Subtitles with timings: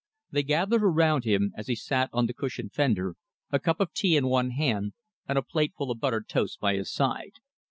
[0.31, 3.17] They gathered around him as he sat on the cushioned fender,
[3.51, 4.93] a cup of tea in one hand
[5.27, 7.33] and a plateful of buttered toast by his side.